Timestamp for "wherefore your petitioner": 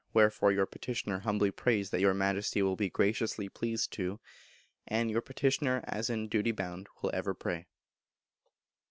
0.15-1.19